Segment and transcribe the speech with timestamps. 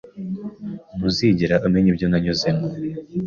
[0.95, 2.65] Ntuzigera umenya ibyo nanyuzemo